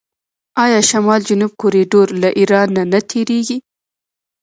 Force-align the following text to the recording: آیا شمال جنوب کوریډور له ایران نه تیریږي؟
آیا 0.63 0.79
شمال 0.89 1.21
جنوب 1.29 1.51
کوریډور 1.61 2.07
له 2.21 2.29
ایران 2.39 2.69
نه 2.91 2.99
تیریږي؟ 3.09 3.57